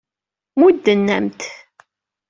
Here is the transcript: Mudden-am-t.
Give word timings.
Mudden-am-t. 0.59 1.41